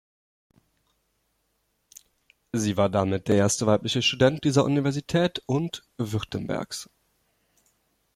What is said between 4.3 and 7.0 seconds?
dieser Universität und Württembergs.